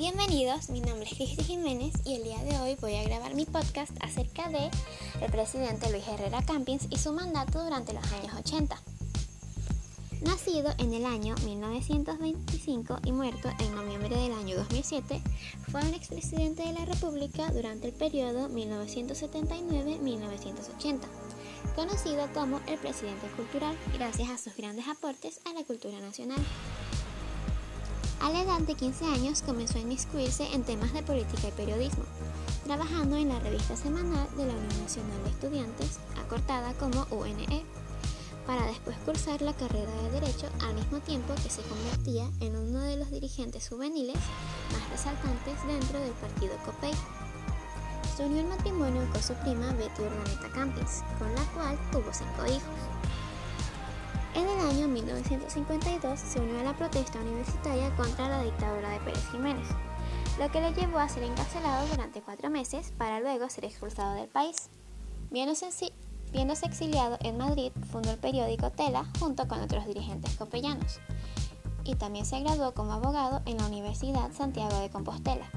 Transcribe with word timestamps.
Bienvenidos, 0.00 0.70
mi 0.70 0.80
nombre 0.80 1.04
es 1.04 1.12
Cristi 1.14 1.44
Jiménez 1.44 1.92
y 2.06 2.14
el 2.14 2.22
día 2.22 2.42
de 2.42 2.58
hoy 2.58 2.74
voy 2.80 2.96
a 2.96 3.04
grabar 3.04 3.34
mi 3.34 3.44
podcast 3.44 3.92
acerca 4.00 4.48
de 4.48 4.70
el 5.20 5.30
presidente 5.30 5.90
Luis 5.90 6.08
Herrera 6.08 6.40
Campins 6.40 6.86
y 6.88 6.96
su 6.96 7.12
mandato 7.12 7.62
durante 7.62 7.92
los 7.92 8.02
años 8.10 8.32
80. 8.38 8.80
Nacido 10.22 10.72
en 10.78 10.94
el 10.94 11.04
año 11.04 11.34
1925 11.44 13.00
y 13.04 13.12
muerto 13.12 13.50
en 13.58 13.74
noviembre 13.74 14.16
del 14.16 14.32
año 14.32 14.56
2007, 14.56 15.20
fue 15.70 15.82
un 15.82 15.92
expresidente 15.92 16.62
de 16.62 16.72
la 16.72 16.86
República 16.86 17.52
durante 17.52 17.88
el 17.88 17.92
periodo 17.92 18.48
1979-1980, 18.48 20.98
conocido 21.76 22.26
como 22.32 22.58
el 22.68 22.78
presidente 22.78 23.26
cultural 23.36 23.76
gracias 23.92 24.30
a 24.30 24.38
sus 24.38 24.56
grandes 24.56 24.88
aportes 24.88 25.42
a 25.44 25.52
la 25.52 25.62
cultura 25.64 26.00
nacional. 26.00 26.42
A 28.20 28.28
la 28.28 28.42
edad 28.42 28.60
de 28.60 28.74
15 28.74 29.06
años 29.06 29.40
comenzó 29.40 29.78
a 29.78 29.80
inmiscuirse 29.80 30.52
en 30.52 30.62
temas 30.62 30.92
de 30.92 31.02
política 31.02 31.48
y 31.48 31.52
periodismo, 31.52 32.04
trabajando 32.66 33.16
en 33.16 33.30
la 33.30 33.40
revista 33.40 33.76
semanal 33.76 34.28
de 34.36 34.44
la 34.44 34.52
Unión 34.52 34.82
Nacional 34.82 35.24
de 35.24 35.30
Estudiantes, 35.30 35.98
acortada 36.22 36.74
como 36.74 37.06
UNE, 37.10 37.64
para 38.46 38.66
después 38.66 38.98
cursar 39.06 39.40
la 39.40 39.54
carrera 39.54 39.90
de 40.02 40.20
Derecho 40.20 40.48
al 40.60 40.74
mismo 40.74 41.00
tiempo 41.00 41.34
que 41.36 41.48
se 41.48 41.62
convertía 41.62 42.28
en 42.40 42.56
uno 42.56 42.80
de 42.80 42.98
los 42.98 43.10
dirigentes 43.10 43.70
juveniles 43.70 44.18
más 44.70 44.90
resaltantes 44.90 45.54
dentro 45.66 45.98
del 45.98 46.12
partido 46.12 46.52
COPEI. 46.66 46.92
Se 48.16 48.26
unió 48.26 48.40
en 48.40 48.50
matrimonio 48.50 49.08
con 49.12 49.22
su 49.22 49.32
prima 49.34 49.72
Betty 49.72 50.02
Urdaneta 50.02 50.50
Campins, 50.52 51.02
con 51.18 51.34
la 51.34 51.44
cual 51.54 51.78
tuvo 51.90 52.12
cinco 52.12 52.44
hijos. 52.44 52.99
En 54.34 54.48
el 54.48 54.60
año 54.60 54.86
1952 54.86 56.20
se 56.20 56.40
unió 56.40 56.60
a 56.60 56.62
la 56.62 56.76
protesta 56.76 57.18
universitaria 57.18 57.94
contra 57.96 58.28
la 58.28 58.42
dictadura 58.42 58.90
de 58.90 59.00
Pérez 59.00 59.28
Jiménez, 59.32 59.66
lo 60.38 60.48
que 60.52 60.60
le 60.60 60.72
llevó 60.72 60.98
a 60.98 61.08
ser 61.08 61.24
encarcelado 61.24 61.88
durante 61.88 62.22
cuatro 62.22 62.48
meses 62.48 62.92
para 62.96 63.18
luego 63.18 63.48
ser 63.48 63.64
expulsado 63.64 64.14
del 64.14 64.28
país. 64.28 64.70
Viéndose, 65.30 65.66
exiliado 66.32 67.18
en 67.22 67.38
Madrid, 67.38 67.72
fundó 67.90 68.12
el 68.12 68.18
periódico 68.18 68.70
Tela 68.70 69.04
junto 69.18 69.48
con 69.48 69.60
otros 69.60 69.84
dirigentes 69.86 70.36
copellanos 70.36 71.00
y 71.84 71.96
también 71.96 72.24
se 72.24 72.40
graduó 72.40 72.72
como 72.72 72.92
abogado 72.92 73.42
en 73.46 73.56
la 73.56 73.66
Universidad 73.66 74.30
Santiago 74.32 74.78
de 74.78 74.90
Compostela. 74.90 75.50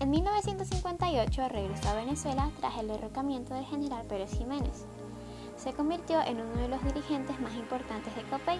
En 0.00 0.10
1958 0.10 1.48
regresó 1.48 1.88
a 1.90 1.94
Venezuela 1.94 2.50
tras 2.58 2.76
el 2.78 2.88
derrocamiento 2.88 3.54
del 3.54 3.66
general 3.66 4.04
Pérez 4.06 4.32
Jiménez 4.36 4.84
se 5.58 5.72
convirtió 5.72 6.20
en 6.22 6.40
uno 6.40 6.62
de 6.62 6.68
los 6.68 6.82
dirigentes 6.84 7.38
más 7.40 7.54
importantes 7.54 8.14
de 8.14 8.22
COPEI. 8.22 8.58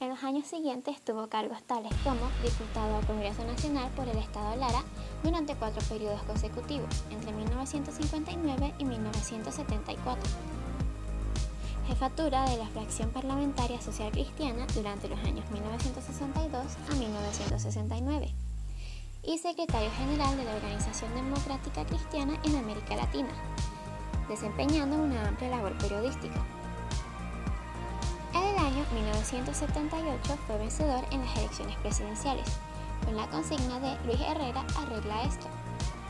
En 0.00 0.08
los 0.08 0.22
años 0.24 0.46
siguientes 0.46 1.00
tuvo 1.02 1.28
cargos 1.28 1.62
tales 1.64 1.92
como 2.02 2.28
diputado 2.42 2.96
al 2.96 3.06
Congreso 3.06 3.44
Nacional 3.44 3.90
por 3.94 4.08
el 4.08 4.18
Estado 4.18 4.56
Lara 4.56 4.82
durante 5.22 5.54
cuatro 5.54 5.80
periodos 5.88 6.22
consecutivos, 6.22 7.04
entre 7.10 7.32
1959 7.32 8.74
y 8.78 8.84
1974. 8.84 10.30
Jefatura 11.86 12.48
de 12.48 12.56
la 12.56 12.66
fracción 12.66 13.10
parlamentaria 13.10 13.80
social 13.80 14.10
cristiana 14.12 14.66
durante 14.74 15.08
los 15.08 15.18
años 15.20 15.48
1962 15.50 16.62
a 16.90 16.94
1969 16.94 18.34
y 19.24 19.38
secretario 19.38 19.90
general 19.98 20.36
de 20.36 20.44
la 20.44 20.54
Organización 20.54 21.14
Democrática 21.14 21.84
Cristiana 21.84 22.40
en 22.44 22.56
América 22.56 22.96
Latina 22.96 23.30
desempeñando 24.32 24.96
una 24.96 25.28
amplia 25.28 25.50
labor 25.50 25.76
periodística. 25.76 26.40
En 28.32 28.42
el 28.42 28.56
año 28.56 28.84
1978 28.94 30.38
fue 30.46 30.56
vencedor 30.56 31.04
en 31.10 31.20
las 31.20 31.36
elecciones 31.36 31.76
presidenciales, 31.76 32.46
con 33.04 33.14
la 33.14 33.28
consigna 33.28 33.78
de 33.78 33.94
Luis 34.06 34.20
Herrera 34.20 34.64
arregla 34.78 35.24
esto, 35.24 35.46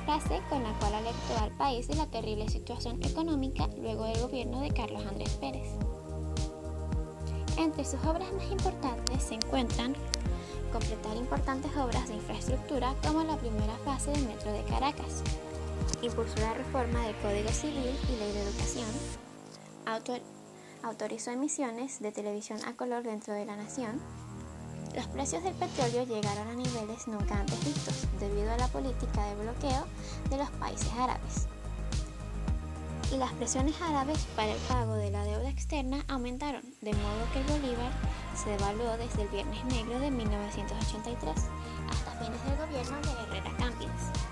frase 0.04 0.40
con 0.48 0.62
la 0.62 0.72
cual 0.78 0.94
alertó 0.94 1.38
al 1.40 1.50
país 1.52 1.88
de 1.88 1.96
la 1.96 2.06
terrible 2.06 2.48
situación 2.48 3.02
económica 3.02 3.68
luego 3.76 4.04
del 4.04 4.20
gobierno 4.20 4.60
de 4.60 4.70
Carlos 4.70 5.04
Andrés 5.04 5.30
Pérez. 5.40 5.68
Entre 7.58 7.84
sus 7.84 8.02
obras 8.04 8.32
más 8.32 8.50
importantes 8.52 9.20
se 9.20 9.34
encuentran 9.34 9.96
completar 10.72 11.16
importantes 11.16 11.76
obras 11.76 12.08
de 12.08 12.14
infraestructura 12.14 12.94
como 13.04 13.24
la 13.24 13.36
primera 13.36 13.76
fase 13.84 14.12
del 14.12 14.26
Metro 14.26 14.52
de 14.52 14.62
Caracas, 14.62 15.22
impulsó 16.02 16.36
la 16.40 16.54
reforma 16.54 17.06
del 17.06 17.16
Código 17.16 17.50
Civil 17.50 17.96
y 18.08 18.16
Ley 18.16 18.32
de 18.32 18.42
Educación, 18.42 18.88
autorizó 20.82 21.30
emisiones 21.30 22.00
de 22.00 22.12
televisión 22.12 22.58
a 22.66 22.74
color 22.74 23.02
dentro 23.02 23.34
de 23.34 23.44
la 23.44 23.56
nación, 23.56 24.00
los 24.94 25.06
precios 25.06 25.42
del 25.42 25.54
petróleo 25.54 26.04
llegaron 26.04 26.48
a 26.48 26.54
niveles 26.54 27.08
nunca 27.08 27.38
antes 27.38 27.64
vistos 27.64 28.06
debido 28.20 28.52
a 28.52 28.58
la 28.58 28.68
política 28.68 29.24
de 29.24 29.34
bloqueo 29.36 29.86
de 30.28 30.36
los 30.36 30.50
países 30.50 30.92
árabes. 30.92 31.46
Y 33.10 33.16
las 33.16 33.32
presiones 33.32 33.80
árabes 33.80 34.18
para 34.36 34.52
el 34.52 34.60
pago 34.68 34.94
de 34.94 35.10
la 35.10 35.24
deuda 35.24 35.48
externa 35.48 36.04
aumentaron, 36.08 36.62
de 36.82 36.92
modo 36.92 37.32
que 37.32 37.40
el 37.40 37.46
bolívar 37.46 37.92
se 38.36 38.50
devaluó 38.50 38.96
desde 38.98 39.22
el 39.22 39.28
Viernes 39.28 39.64
Negro 39.66 39.98
de 39.98 40.10
1983 40.10 41.36
hasta 41.90 42.10
fines 42.24 42.44
del 42.44 42.56
gobierno 42.58 42.96
de 43.00 43.22
Herrera 43.22 43.56
Campins. 43.58 44.31